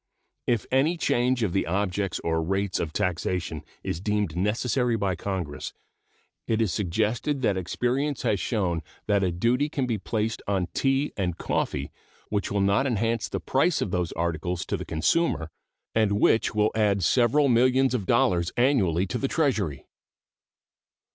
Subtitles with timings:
[0.47, 5.73] If any change of the objects or rates of taxation is deemed necessary by Congress,
[6.47, 11.13] it is suggested that experience has shown that a duty can be placed on tea
[11.15, 11.91] and coffee
[12.29, 15.51] which will not enhance the price of those articles to the consumer,
[15.93, 19.85] and which will add several millions of dollars annually to the Treasury.